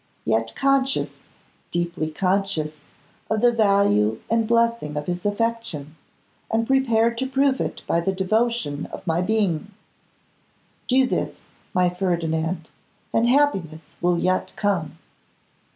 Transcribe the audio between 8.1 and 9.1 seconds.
devotion of